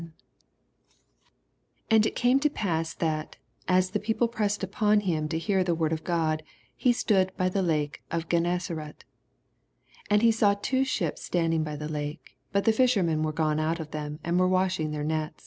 [0.01, 0.13] 1
[1.91, 5.75] And it came to pam, that, as the people pressed npon him to hear the
[5.75, 6.41] word or Gk>d,
[6.75, 9.05] he stood by the lake of Gennesaret,
[10.09, 13.79] 2 And saw two ships standing by the lake: but the fishermen were gone out
[13.79, 15.29] of them, and were washing their neU